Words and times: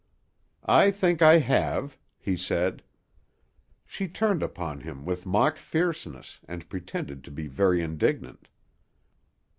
"I 0.65 0.89
think 0.89 1.21
I 1.21 1.37
have," 1.37 1.95
he 2.17 2.35
said. 2.35 2.81
She 3.85 4.07
turned 4.07 4.41
upon 4.41 4.79
him 4.81 5.05
with 5.05 5.27
mock 5.27 5.57
fierceness, 5.59 6.39
and 6.47 6.67
pretended 6.67 7.23
to 7.25 7.29
be 7.29 7.45
very 7.45 7.83
indignant. 7.83 8.47